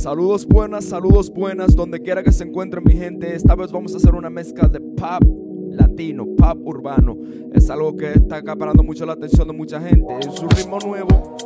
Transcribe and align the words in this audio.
Saludos 0.00 0.46
buenas, 0.46 0.86
saludos 0.86 1.30
buenas, 1.30 1.76
donde 1.76 2.00
quiera 2.00 2.22
que 2.22 2.32
se 2.32 2.42
encuentren 2.44 2.82
mi 2.82 2.94
gente. 2.94 3.36
Esta 3.36 3.54
vez 3.54 3.70
vamos 3.70 3.92
a 3.92 3.98
hacer 3.98 4.14
una 4.14 4.30
mezcla 4.30 4.66
de 4.66 4.80
pop 4.80 5.22
latino, 5.72 6.24
pop 6.38 6.58
urbano. 6.64 7.18
Es 7.52 7.68
algo 7.68 7.94
que 7.94 8.12
está 8.14 8.36
acaparando 8.36 8.82
mucho 8.82 9.04
la 9.04 9.12
atención 9.12 9.46
de 9.46 9.52
mucha 9.52 9.78
gente. 9.78 10.10
Es 10.20 10.40
un 10.40 10.48
ritmo 10.48 10.78
nuevo. 10.78 11.36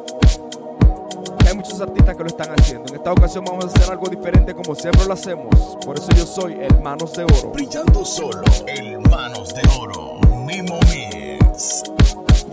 Hay 1.45 1.57
muchos 1.57 1.81
artistas 1.81 2.17
que 2.17 2.23
lo 2.23 2.29
están 2.29 2.51
haciendo. 2.57 2.85
En 2.91 2.95
esta 2.95 3.11
ocasión 3.11 3.45
vamos 3.45 3.65
a 3.65 3.67
hacer 3.67 3.91
algo 3.91 4.09
diferente 4.09 4.55
como 4.55 4.77
siempre 4.77 5.05
lo 5.05 5.15
hacemos. 5.15 5.77
Por 5.85 5.97
eso 5.97 6.13
yo 6.17 6.25
soy 6.25 6.53
el 6.53 6.81
Manos 6.81 7.13
de 7.15 7.25
Oro. 7.25 7.51
Brillando 7.55 8.05
solo, 8.05 8.45
el 8.69 9.01
Manos 9.11 9.53
de 9.53 9.63
Oro. 9.81 10.21
Mimo 10.47 10.79
Mix. 10.93 11.83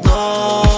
No, 0.03 0.70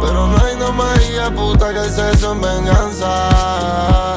Pero 0.00 0.26
no 0.26 0.38
hay 0.38 0.56
no 0.56 0.72
María 0.72 1.30
puta 1.30 1.72
que 1.72 1.90
se 1.90 2.10
eso 2.12 2.32
en 2.32 2.40
venganza. 2.40 4.16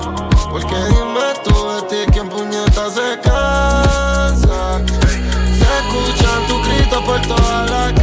Porque 0.49 0.75
dime 0.75 1.33
tú 1.43 1.53
de 1.73 1.81
ti 2.05 2.11
quién 2.13 2.29
puñeta 2.29 2.89
se 2.89 3.19
cansa. 3.21 4.81
Se 5.57 5.67
escuchan 5.79 6.47
tus 6.47 6.67
gritos 6.67 7.03
por 7.03 7.21
toda 7.23 7.65
la 7.65 7.93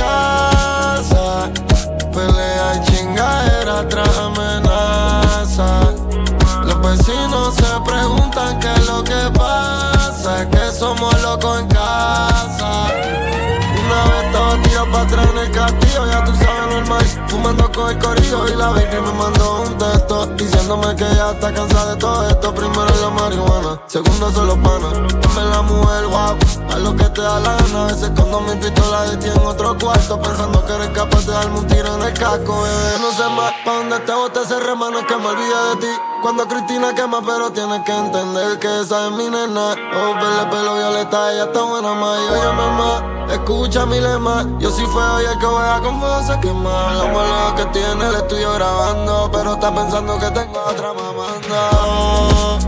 con 18.35 18.47
el 18.49 18.55
corillo 18.55 18.55
y 18.55 18.57
la 18.57 18.69
baby 18.71 19.01
me 19.01 19.13
mandó 19.13 19.63
un 19.63 19.79
texto 19.79 20.27
diciéndome 20.27 20.97
que 20.97 21.05
ya 21.15 21.31
está 21.33 21.53
cansada 21.53 21.95
de 21.95 21.97
todo 21.97 22.29
esto. 22.29 22.55
Primero 22.55 22.87
es 22.87 23.01
la 23.01 23.11
marihuana, 23.11 23.81
segundo 23.87 24.31
son 24.33 24.47
los 24.47 24.59
panas. 24.59 24.93
Dame 24.93 25.51
la 25.51 25.63
mujer, 25.63 26.07
guau, 26.07 26.37
a 26.71 26.79
lo 26.79 26.97
que 26.97 27.05
te 27.05 27.21
da 27.21 27.41
la 27.41 27.57
gana. 27.57 27.85
A 27.85 27.87
veces 27.87 28.11
cuando 28.15 28.41
mi 28.41 28.55
pistola 28.57 29.05
de 29.05 29.17
ti 29.19 29.29
en 29.29 29.47
otro 29.47 29.77
cuarto, 29.79 30.21
pensando 30.21 30.65
que 30.67 30.73
eres 30.73 30.89
capaz 30.91 31.27
de 31.27 31.33
darme 31.33 31.59
un 31.59 31.67
tiro 31.67 31.95
en 31.95 32.03
el 32.03 32.13
casco, 32.15 32.63
bebé. 32.63 32.99
No 33.01 33.13
sé 33.13 33.29
más 33.31 33.53
pa' 33.65 33.75
dónde 33.75 33.99
te 34.01 34.13
bote 34.13 34.41
ese 34.43 34.61
remano 34.61 34.99
es 34.99 35.07
que 35.07 35.17
me 35.17 35.27
olvide 35.27 35.69
de 35.71 35.77
ti. 35.81 35.93
Cuando 36.23 36.49
Cristina 36.49 36.95
quema, 36.95 37.21
pero 37.25 37.51
tienes 37.51 37.83
que 37.85 37.93
entender 37.93 38.59
que 38.59 38.81
esa 38.81 39.07
es 39.07 39.13
mi 39.13 39.29
nena. 39.29 39.73
Oh, 39.73 40.15
verle 40.15 40.47
pelo 40.51 40.75
violeta, 40.75 41.33
ella 41.33 41.45
está 41.45 41.63
buena 41.63 41.95
más. 41.95 42.19
Y 42.19 43.14
escucha 43.31 43.87
mi 43.87 44.01
lema. 44.01 44.47
Yo 44.59 44.71
sí 44.71 44.83
fue 44.93 45.03
hoy 45.03 45.25
el 45.25 45.39
que 45.39 45.47
voy 45.47 45.65
a 45.65 45.81
con 45.81 46.01
fuego 46.01 46.23
se 46.23 46.41
quema. 46.41 46.95
La 46.95 47.05
molea 47.05 47.55
que 47.57 47.65
tiene, 47.67 48.09
estoy 48.17 48.43
yo 48.43 48.55
grabando. 48.55 49.31
Pero 49.33 49.55
está 49.55 49.75
pensando 49.75 50.19
que 50.19 50.31
tengo 50.31 50.61
otra 50.67 50.93
mamando. 50.93 52.59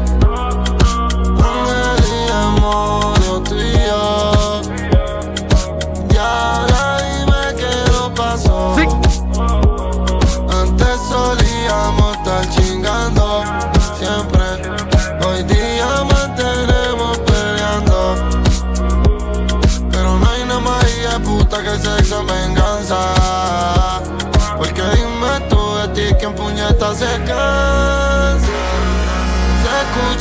Y 1.99 2.27
demonio, 2.27 3.43
tú 3.43 3.55
y 3.57 3.73
yo. 3.73 4.61
Ya, 6.09 6.67
dime 6.99 7.55
qué 7.57 7.91
nos 7.93 8.11
pasó. 8.11 8.75
Sí. 8.77 9.06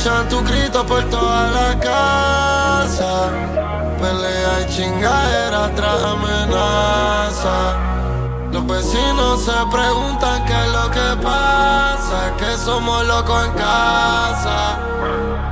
Escuchan 0.06 0.28
tus 0.28 0.44
gritos 0.44 0.84
por 0.84 1.02
toda 1.10 1.50
la 1.50 1.80
casa. 1.80 3.30
Pelea 4.00 4.62
y 4.62 4.72
chingadera 4.72 5.74
tras 5.74 6.02
amenaza. 6.02 7.74
Los 8.52 8.66
vecinos 8.66 9.44
se 9.44 9.52
preguntan 9.70 10.44
qué 10.44 10.52
es 10.52 10.72
lo 10.72 10.90
que 10.90 11.22
pasa, 11.22 12.36
que 12.38 12.56
somos 12.56 13.04
locos 13.06 13.46
en 13.46 13.52
casa. 13.52 14.78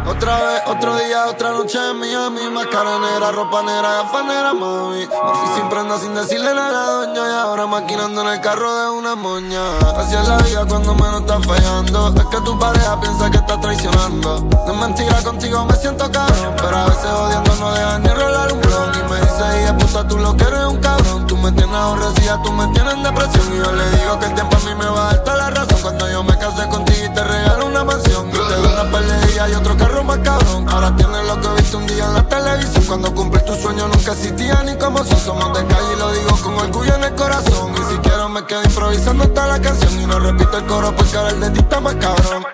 Otra 0.06 0.36
vez, 0.36 0.62
otro 0.66 0.96
día, 0.96 1.26
otra 1.28 1.52
noche 1.52 1.78
en 1.90 1.98
Miami, 1.98 2.50
máscara 2.52 2.98
negra, 2.98 3.32
ropa 3.32 3.62
negra, 3.62 4.02
gafas 4.02 4.24
negras, 4.26 4.54
mami. 4.54 4.98
Me 4.98 5.06
fui 5.06 5.56
sin 5.56 5.68
prenda, 5.70 5.98
sin 5.98 6.14
decirle 6.14 6.54
nada 6.54 6.84
a 6.84 7.06
doña 7.06 7.26
y 7.26 7.32
ahora 7.32 7.66
maquinando 7.66 8.20
en 8.20 8.28
el 8.28 8.40
carro 8.42 8.74
de 8.74 8.90
una 8.90 9.14
moña. 9.14 9.78
Así 9.96 10.14
es 10.14 10.28
la 10.28 10.36
vida 10.38 10.66
cuando 10.68 10.94
menos 10.94 11.22
está 11.22 11.40
fallando. 11.40 12.14
Es 12.16 12.26
que 12.26 12.40
tu 12.42 12.58
pareja 12.58 13.00
piensa 13.00 13.30
que 13.30 13.38
está 13.38 13.58
traicionando. 13.58 14.46
No 14.66 14.72
es 14.72 14.78
mentira, 14.78 15.22
contigo 15.22 15.64
me 15.64 15.74
siento 15.76 16.10
cabrón, 16.12 16.54
pero 16.58 16.76
a 16.76 16.84
veces 16.84 17.06
odiando 17.10 17.56
no 17.56 17.72
dejan 17.72 18.02
ni 18.02 18.08
rolar 18.10 18.52
un 18.52 18.60
blog. 18.60 18.92
Y 18.94 19.10
me 19.10 19.20
dice, 19.20 19.62
hija 19.62 19.76
puta, 19.78 20.06
tú 20.06 20.18
lo 20.18 20.36
que 20.36 20.44
eres 20.44 20.66
un 20.66 20.76
cabrón. 20.80 21.26
Tú 21.26 21.36
me 21.38 21.50
tienes 21.52 21.74
aborrecida, 21.74 22.42
tú 22.42 22.52
me 22.52 22.66
tienes 22.68 22.83
en 22.90 23.02
depresión. 23.02 23.54
Y 23.54 23.58
yo 23.58 23.72
le 23.72 23.90
digo 23.90 24.18
que 24.18 24.26
el 24.26 24.34
tiempo 24.34 24.56
a 24.56 24.60
mí 24.60 24.74
me 24.74 24.86
va 24.86 25.08
a 25.08 25.12
dar 25.12 25.24
toda 25.24 25.36
la 25.36 25.50
razón. 25.50 25.78
Cuando 25.82 26.10
yo 26.10 26.24
me 26.24 26.38
casé 26.38 26.68
contigo 26.68 27.04
y 27.04 27.14
te 27.14 27.24
regalo 27.24 27.66
una 27.66 27.84
mansión. 27.84 28.28
Y 28.28 28.32
te 28.32 28.38
doy 28.38 28.72
una 28.72 28.90
peleilla 28.90 29.48
y 29.48 29.52
otro 29.54 29.76
carro 29.76 30.04
más 30.04 30.18
cabrón. 30.18 30.68
Ahora 30.68 30.94
tienes 30.96 31.26
lo 31.26 31.40
que 31.40 31.48
viste 31.60 31.76
un 31.76 31.86
día 31.86 32.04
en 32.04 32.14
la 32.14 32.22
televisión. 32.28 32.84
Cuando 32.86 33.14
cumplí 33.14 33.44
tu 33.44 33.54
sueño 33.54 33.88
nunca 33.88 34.12
existía 34.12 34.62
ni 34.62 34.76
como 34.76 35.04
son. 35.04 35.18
Somos 35.18 35.58
de 35.58 35.66
calle 35.66 35.92
y 35.94 35.98
lo 35.98 36.12
digo 36.12 36.36
con 36.42 36.54
orgullo 36.54 36.94
en 36.94 37.04
el 37.04 37.14
corazón. 37.14 37.72
Y 37.74 37.92
si 37.92 37.98
quiero 37.98 38.28
me 38.28 38.44
quedo 38.46 38.62
improvisando 38.62 39.28
toda 39.28 39.46
la 39.46 39.60
canción. 39.60 40.00
Y 40.00 40.06
no 40.06 40.18
repito 40.18 40.56
el 40.58 40.66
coro 40.66 40.94
porque 40.96 41.16
ahora 41.16 41.30
el 41.30 41.40
de 41.40 41.50
ti 41.50 41.64
más 41.82 41.94
cabrón. 41.96 42.44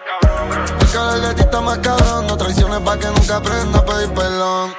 Porque 0.78 0.96
ahora 0.96 1.14
el 1.14 1.36
de 1.36 1.60
más 1.60 1.78
cabrón. 1.78 2.26
No 2.26 2.36
traiciones 2.36 2.80
pa' 2.80 2.98
que 2.98 3.06
nunca 3.06 3.36
aprenda 3.36 3.78
a 3.78 3.84
pedir 3.84 4.12
perdón. 4.14 4.74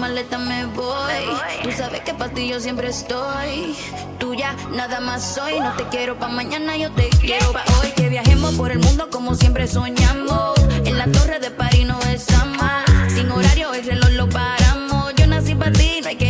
Maleta 0.00 0.38
me 0.38 0.64
voy. 0.64 1.26
Tú 1.62 1.70
sabes 1.76 2.00
que 2.00 2.14
para 2.14 2.32
ti 2.32 2.48
yo 2.48 2.58
siempre 2.58 2.88
estoy. 2.88 3.76
Tuya, 4.18 4.56
nada 4.72 4.98
más 5.00 5.34
soy. 5.34 5.60
No 5.60 5.72
te 5.76 5.84
quiero 5.84 6.18
pa' 6.18 6.28
mañana, 6.28 6.76
yo 6.76 6.90
te 6.92 7.10
quiero 7.20 7.52
pa' 7.52 7.64
hoy. 7.80 7.90
Que 7.94 8.08
viajemos 8.08 8.54
por 8.54 8.72
el 8.72 8.78
mundo 8.78 9.10
como 9.10 9.34
siempre 9.34 9.66
soñamos. 9.68 10.54
En 10.86 10.96
la 10.96 11.06
torre 11.06 11.38
de 11.38 11.50
París 11.50 11.86
no 11.86 11.98
besamos. 11.98 12.66
Sin 13.08 13.30
horario, 13.30 13.74
el 13.74 13.84
reloj 13.84 14.10
lo 14.12 14.28
paramos. 14.30 15.14
Yo 15.16 15.26
nací 15.26 15.54
pa' 15.54 15.70
ti, 15.70 16.00
no 16.02 16.08
hay 16.08 16.16
que 16.16 16.29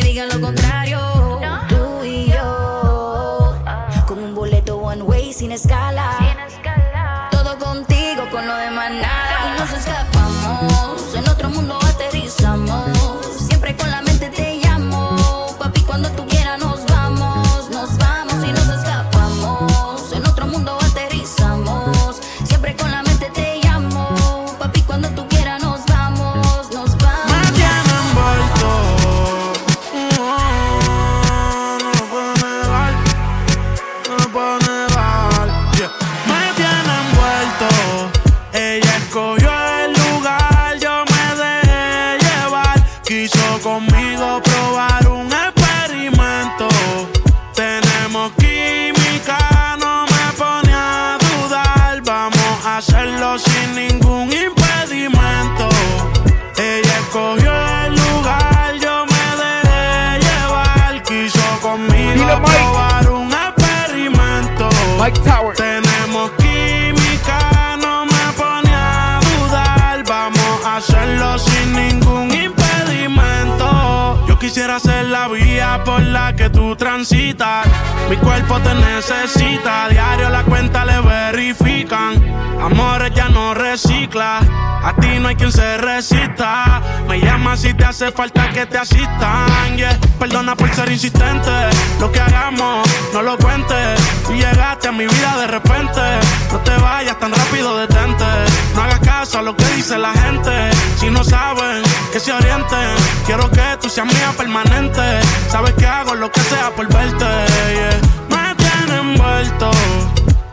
quisiera 74.70 74.78
ser 74.78 75.06
la 75.06 75.26
por 75.84 76.02
la 76.02 76.34
que 76.34 76.48
tú 76.50 76.76
transitas. 76.76 77.66
Mi 78.08 78.16
cuerpo 78.16 78.58
te 78.60 78.74
necesita. 78.74 79.88
Diario 79.88 80.30
la 80.30 80.42
cuenta 80.44 80.84
le 80.84 81.00
verifican. 81.00 82.22
Amores 82.60 83.12
ya 83.14 83.28
no 83.28 83.54
recicla. 83.54 84.40
A 84.82 84.94
ti 84.94 85.18
no 85.18 85.28
hay 85.28 85.36
quien 85.36 85.52
se 85.52 85.76
resista. 85.78 86.80
Me 87.08 87.20
llama 87.20 87.56
si 87.56 87.74
te 87.74 87.84
hace 87.84 88.12
falta 88.12 88.50
que 88.50 88.66
te 88.66 88.78
asistan. 88.78 89.76
Perdona 90.18 90.54
por 90.54 90.72
ser 90.74 90.90
insistente. 90.90 91.50
Lo 91.98 92.10
que 92.12 92.20
hagamos, 92.20 92.88
no 93.12 93.22
lo 93.22 93.36
cuentes. 93.38 94.00
Tú 94.26 94.32
llegaste 94.34 94.88
a 94.88 94.92
mi 94.92 95.06
vida 95.06 95.36
de 95.38 95.46
repente. 95.46 96.00
No 96.52 96.58
te 96.58 96.76
vayas 96.76 97.18
tan 97.18 97.32
rápido, 97.32 97.76
detente. 97.78 98.24
No 98.74 98.82
hagas 98.82 99.00
caso 99.00 99.38
a 99.38 99.42
lo 99.42 99.56
que 99.56 99.64
dice 99.76 99.98
la 99.98 100.12
gente. 100.12 100.70
Si 100.98 101.10
no 101.10 101.24
saben, 101.24 101.82
que 102.12 102.20
se 102.20 102.32
orienten. 102.32 102.94
Quiero 103.26 103.50
que 103.50 103.62
tú 103.80 103.88
seas 103.88 104.06
mía 104.06 104.32
permanente. 104.36 105.20
Sabes 105.48 105.72
que 105.74 105.86
hago 105.86 106.14
lo 106.14 106.30
que 106.30 106.40
sea 106.40 106.70
por 106.70 106.86
verte. 106.92 107.24
Me 108.28 108.54
tiene 108.54 109.00
envuelto. 109.00 109.70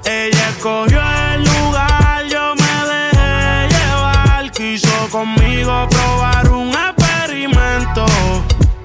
Ella 0.06 0.50
escogió 0.50 1.02
el 1.34 1.44
lugar, 1.44 2.26
yo 2.30 2.56
me 2.56 2.76
dejé 2.94 3.68
llevar. 3.70 4.52
Quiso 4.52 5.08
conmigo 5.12 5.88
probar 5.90 6.50
un 6.50 6.70
experimento. 6.70 8.06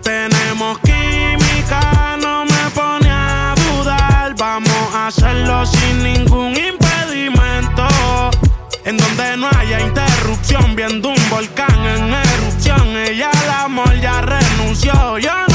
Tenemos 0.02 0.78
química, 0.81 2.16
no 2.20 2.44
me 2.44 2.70
pone 2.75 3.10
a 3.10 3.55
dudar. 3.56 4.34
Vamos 4.37 4.94
a 4.94 5.06
hacerlo 5.08 5.64
sin 5.66 6.02
ningún 6.02 6.56
impedimento. 6.56 7.87
En 8.84 8.96
donde 8.96 9.37
no 9.37 9.48
haya 9.58 9.81
interrupción, 9.81 10.75
viendo 10.75 11.10
un 11.10 11.31
volcán 11.31 11.78
en 11.87 12.12
erupción. 12.12 12.96
Ella 12.96 13.31
al 13.31 13.66
amor 13.66 13.94
ya 14.00 14.20
renunció, 14.22 15.19
yo 15.19 15.51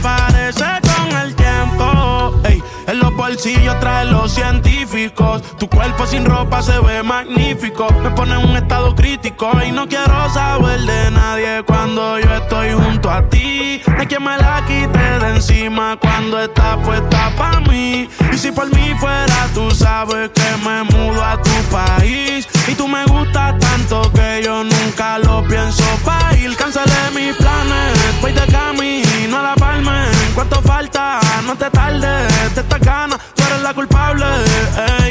pierde 0.00 0.50
y 0.50 0.62
aparece 0.62 0.64
con 0.82 1.18
el 1.18 1.34
tiempo. 1.34 2.40
Ey, 2.44 2.62
en 2.86 2.98
los 2.98 3.14
bolsillos 3.14 3.78
trae 3.80 4.06
los 4.06 4.32
científicos. 4.32 5.42
Tu 5.58 5.68
cuerpo 5.68 6.06
sin 6.06 6.24
ropa 6.24 6.62
se 6.62 6.78
ve 6.80 7.02
magnífico. 7.02 7.88
Me 8.02 8.10
pone 8.10 8.34
en 8.34 8.48
un 8.48 8.56
estado 8.56 8.94
crítico 8.94 9.50
y 9.66 9.72
no 9.72 9.86
quiero 9.88 10.28
saber 10.32 10.80
de 10.80 11.10
nadie 11.10 11.62
cuando 11.64 12.18
yo 12.18 12.34
estoy 12.34 12.72
junto 12.72 13.10
a 13.10 13.28
ti. 13.28 13.80
No 13.86 14.00
hay 14.00 14.06
quien 14.06 14.22
me 14.22 14.36
la 14.38 14.64
quite 14.66 14.98
de 14.98 15.34
encima 15.36 15.96
cuando 16.00 16.40
está 16.40 16.76
puesta 16.78 17.32
pa' 17.36 17.60
mí. 17.60 18.08
Y 18.32 18.38
si 18.38 18.50
por 18.52 18.66
mí 18.74 18.94
fuera, 18.98 19.48
tú 19.54 19.70
sabes 19.70 20.30
que 20.30 20.56
me 20.64 20.84
mudo 20.84 21.22
a 21.22 21.40
tu 21.40 21.50
país. 21.70 22.48
Y 22.68 22.74
tú 22.74 22.88
me 22.88 23.04
gustas 23.06 23.58
tanto 23.58 24.10
que 24.12 24.42
yo 24.44 24.64
nunca 24.64 25.18
lo 25.18 25.42
pienso 25.44 25.84
pa' 26.04 26.34
ir. 26.36 26.56
Cancelé 26.56 27.10
mis 27.14 27.34
planes, 27.36 27.99
voy 28.20 28.32
de 28.32 28.46
camino 28.46 29.38
a 29.38 29.42
la 29.42 29.54
palma. 29.54 30.06
¿Cuánto 30.34 30.60
falta? 30.62 31.20
No 31.46 31.56
te 31.56 31.70
tardes, 31.70 32.54
de 32.54 32.60
esta 32.60 32.78
ganas, 32.78 33.18
tú 33.34 33.42
eres 33.44 33.62
la 33.62 33.74
culpable. 33.74 34.26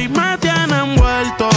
Me 0.10 0.38
tiene 0.38 0.78
envuelto. 0.78 1.50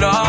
Yo 0.00 0.10
te 0.10 0.23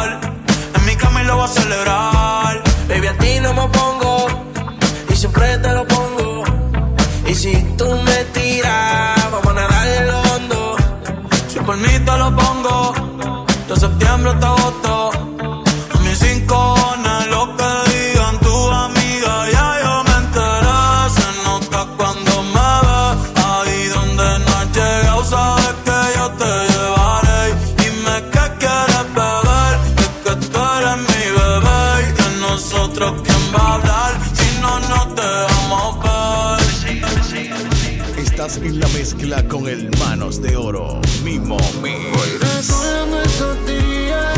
en 38.66 38.80
la 38.80 38.88
mezcla 38.90 39.48
con 39.48 39.68
el 39.68 39.90
Manos 40.00 40.42
de 40.42 40.58
Oro, 40.58 41.00
Mimo 41.24 41.58
Mix. 41.84 42.68
Recordando 42.68 43.22
esos 43.22 43.66
días 43.68 44.34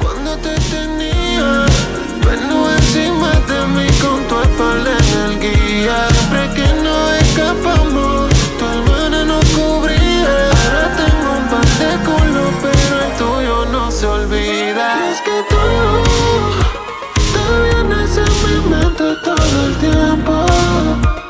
cuando 0.00 0.36
te 0.38 0.54
tenía 0.70 1.66
Bueno 2.22 2.70
encima 2.70 3.30
de 3.50 3.66
mí 3.74 3.86
con 4.00 4.26
tu 4.28 4.40
espalda 4.40 4.96
en 4.98 5.32
el 5.32 5.40
guía. 5.40 6.08
Siempre 6.08 6.54
que 6.54 6.68
nos 6.82 7.12
escapamos 7.22 8.30
Tu 8.58 8.64
hermana 8.64 9.24
nos 9.24 9.44
cubría. 9.46 10.50
Ahora 10.50 10.96
tengo 10.96 11.28
un 11.40 11.46
par 11.52 11.68
de 11.80 11.90
culos 12.06 12.52
pero 12.62 12.94
el 13.04 13.12
tuyo 13.18 13.66
no 13.72 13.90
se 13.90 14.06
olvida. 14.06 14.86
Y 14.96 15.12
es 15.12 15.20
que 15.20 15.36
tú 15.50 15.62
Te 17.34 17.42
vienes 17.64 18.16
en 18.16 18.32
mi 18.42 18.70
mente 18.70 19.04
todo 19.22 19.66
el 19.66 19.76
tiempo 19.76 21.25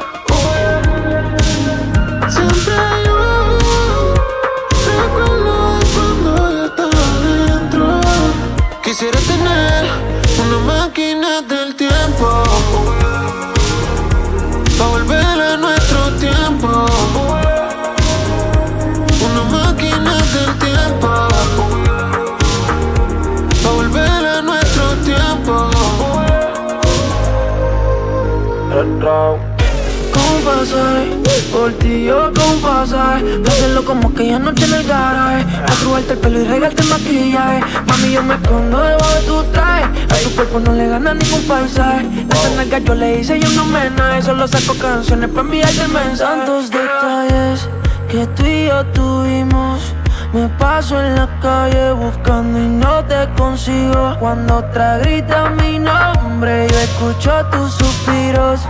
¿Cómo 29.07 30.41
pasar? 30.45 31.07
Por 31.53 31.73
ti 31.75 32.07
yo 32.07 32.33
con 32.35 33.47
hacerlo 33.47 33.85
como 33.85 34.09
aquella 34.09 34.41
noche 34.41 34.65
en 34.65 34.75
el 34.75 34.85
garaje. 34.85 35.45
Matrubarte 35.45 36.15
el 36.15 36.19
pelo 36.19 36.41
y 36.41 36.45
regarte 36.45 36.83
el 36.83 36.89
maquillaje. 36.89 37.61
Mami 37.87 38.11
yo 38.11 38.23
me 38.25 38.35
escondo 38.35 38.83
debajo 38.83 39.15
de 39.15 39.21
tu 39.21 39.43
traje. 39.53 39.85
A 39.85 40.17
tu 40.25 40.35
cuerpo 40.35 40.59
no 40.59 40.73
le 40.73 40.89
gana 40.89 41.15
ningún 41.15 41.41
paisaje. 41.43 42.05
Esa 42.29 42.51
nalga 42.57 42.79
yo 42.79 42.95
le 42.97 43.21
hice 43.21 43.39
yo 43.39 43.49
un 43.49 43.59
homenaje 43.61 44.23
Solo 44.23 44.49
saco 44.49 44.75
canciones 44.77 45.31
para 45.31 45.43
enviarte 45.43 45.83
el 45.83 45.89
mensaje. 45.89 46.39
Tantos 46.39 46.71
detalles 46.71 47.69
que 48.09 48.27
tú 48.35 48.45
y 48.45 48.67
yo 48.67 48.85
tuvimos. 48.87 49.95
Me 50.33 50.49
paso 50.59 51.01
en 51.01 51.15
la 51.15 51.29
calle 51.41 51.93
buscando 51.93 52.59
y 52.59 52.67
no 52.67 53.05
te 53.05 53.29
consigo. 53.37 54.17
Cuando 54.19 54.57
otra 54.57 54.99
grita 54.99 55.51
mi 55.51 55.79
nombre 55.79 56.67
yo 56.69 56.79
escucho 56.81 57.47
tus 57.53 57.71
suspiros 57.75 58.63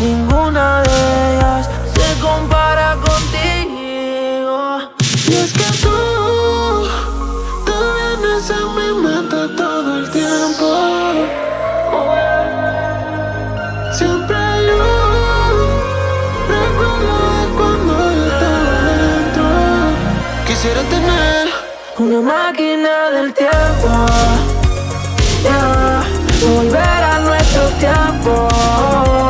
Ninguna 0.00 0.80
de 0.80 1.36
ellas 1.36 1.68
se 1.94 2.20
compara 2.20 2.96
contigo. 3.06 4.56
Y 5.28 5.34
es 5.34 5.52
que 5.52 5.70
tú, 5.82 6.88
tú 7.66 7.72
vienes 7.98 8.50
a 8.50 8.60
mi 8.76 8.88
mente 9.02 9.36
todo 9.58 9.98
el 9.98 10.10
tiempo. 10.10 10.68
Siempre 13.92 14.38
luz, 14.68 15.68
recuerdo 16.48 17.16
cuando 17.58 17.92
yo 18.16 18.24
estaba 18.32 18.74
dentro. 19.04 19.44
Quisiera 20.46 20.80
tener 20.84 21.48
una 21.98 22.20
máquina 22.22 23.10
del 23.10 23.34
tiempo. 23.34 23.90
Yeah. 25.42 26.02
Volver 26.40 27.02
a 27.04 27.18
nuestro 27.20 27.68
tiempo. 27.78 29.29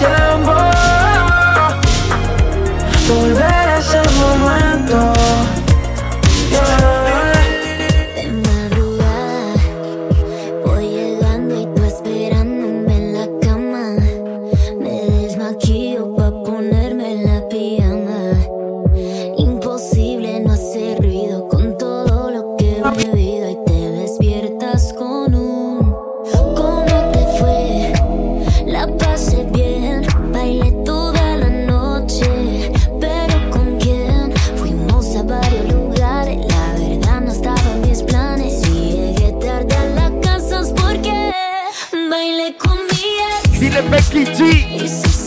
girl. 0.00 0.29
Dis 43.60 43.74
the 43.74 43.82
Becky 43.90 44.24
G. 44.24 45.19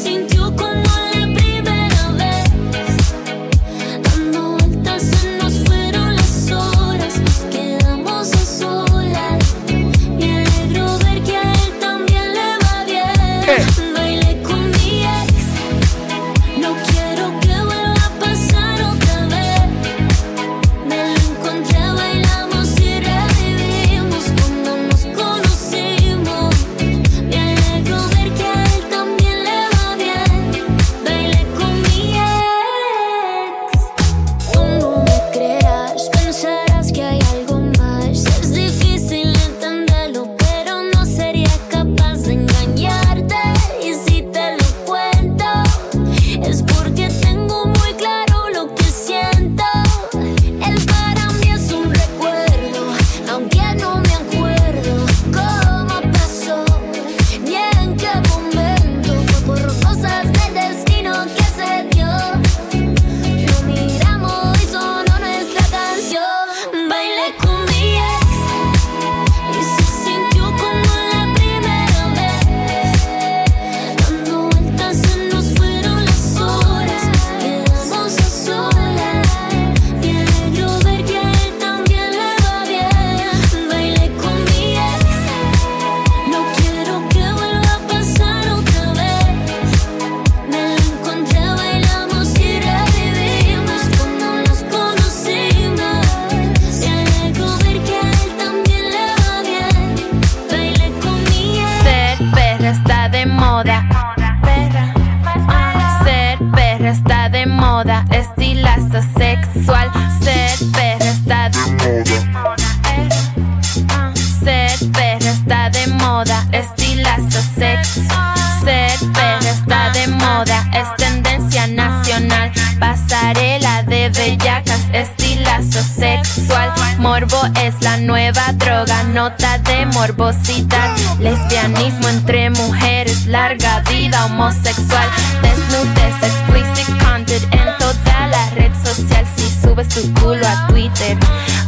es 127.62 127.82
la 127.82 127.98
nueva 127.98 128.54
droga, 128.54 129.04
nota 129.04 129.58
de 129.60 129.86
morbosidad. 129.88 130.96
Lesbianismo 131.20 132.08
entre 132.10 132.50
mujeres, 132.50 133.26
larga 133.26 133.82
vida 133.90 134.26
homosexual. 134.26 135.08
Desnudez, 135.42 136.16
explicit 136.22 136.88
content 137.04 137.44
en 137.54 137.78
toda 137.80 138.28
la 138.28 138.50
red 138.52 138.72
social. 138.84 139.26
Si 139.36 139.50
subes 139.62 139.90
tu 139.90 140.14
culo 140.14 140.48
a 140.48 140.68
Twitter, 140.68 141.18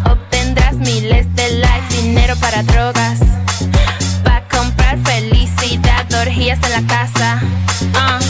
obtendrás 0.10 0.76
miles 0.76 1.34
de 1.36 1.58
likes, 1.58 2.02
dinero 2.02 2.36
para 2.38 2.64
drogas. 2.64 3.20
Pa' 4.24 4.44
comprar 4.50 4.98
felicidad, 5.00 6.06
orgías 6.22 6.60
en 6.64 6.72
la 6.72 6.88
casa. 6.88 7.40
Ah. 7.96 8.25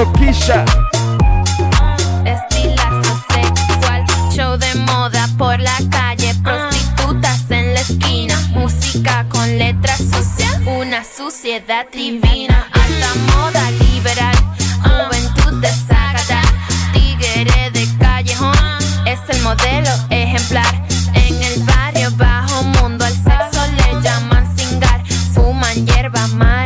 Toquilla. 0.00 0.64
Estilazo 2.24 3.22
sexual, 3.28 4.02
show 4.34 4.56
de 4.56 4.74
moda 4.76 5.28
por 5.36 5.60
la 5.60 5.76
calle, 5.90 6.34
prostitutas 6.42 7.50
en 7.50 7.74
la 7.74 7.80
esquina, 7.80 8.34
música 8.54 9.26
con 9.28 9.58
letras 9.58 9.98
sucias, 9.98 10.58
una 10.64 11.04
suciedad 11.04 11.86
divina, 11.92 12.66
alta 12.72 13.14
moda 13.36 13.70
liberal, 13.72 14.36
juventud 14.82 15.60
desagradable, 15.60 16.50
tigre 16.94 17.70
de 17.72 17.86
callejón, 17.98 18.56
es 19.04 19.20
el 19.28 19.42
modelo 19.42 19.90
ejemplar. 20.08 20.82
En 21.12 21.42
el 21.42 21.62
barrio 21.64 22.10
bajo 22.12 22.62
mundo 22.62 23.04
al 23.04 23.12
sexo 23.12 23.60
le 23.76 24.00
llaman 24.00 24.56
singar, 24.56 25.04
fuman 25.34 25.86
hierba 25.86 26.26
más 26.28 26.59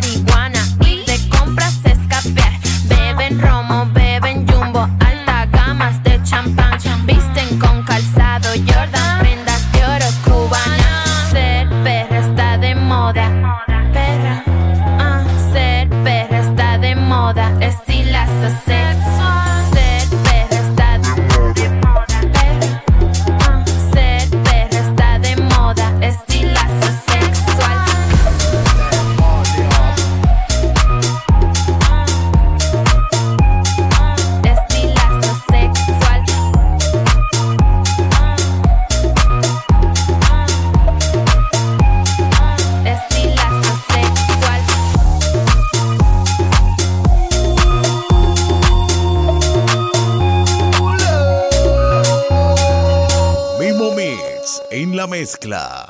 mezcla. 55.44 55.83